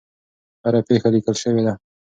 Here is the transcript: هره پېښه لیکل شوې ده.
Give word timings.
هره 0.63 0.79
پېښه 0.87 1.09
لیکل 1.15 1.35
شوې 1.43 1.61
ده. 1.65 1.73